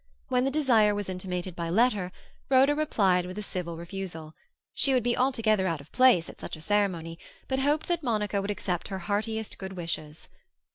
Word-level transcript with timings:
When 0.29 0.45
the 0.45 0.49
desire 0.49 0.95
was 0.95 1.09
intimated 1.09 1.55
by 1.55 1.69
letter, 1.69 2.11
Rhoda 2.49 2.73
replied 2.73 3.27
with 3.27 3.37
a 3.37 3.43
civil 3.43 3.77
refusal: 3.77 4.33
she 4.73 4.95
would 4.95 5.03
be 5.03 5.15
altogether 5.15 5.67
out 5.67 5.79
of 5.79 5.91
place 5.91 6.27
at 6.27 6.39
such 6.39 6.55
a 6.55 6.61
ceremony, 6.61 7.19
but 7.47 7.59
hoped 7.59 7.87
that 7.87 8.01
Monica 8.01 8.41
would 8.41 8.49
accept 8.49 8.87
her 8.87 8.97
heartiest 8.97 9.59
good 9.59 9.73
wishes. 9.73 10.27